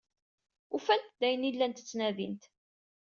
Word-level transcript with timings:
Ufant-d 0.75 1.21
ayen 1.27 1.47
ay 1.47 1.53
llant 1.53 1.81
ttnadint. 1.83 2.43